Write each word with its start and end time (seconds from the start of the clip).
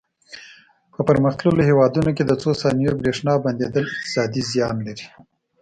په 0.93 0.99
پرمختللو 1.09 1.61
هېوادونو 1.69 2.11
کې 2.17 2.23
د 2.25 2.31
څو 2.41 2.49
ثانیو 2.61 2.97
برېښنا 3.01 3.33
بندېدل 3.45 3.83
اقتصادي 3.93 4.41
زیان 4.51 4.75
لري. 4.87 5.05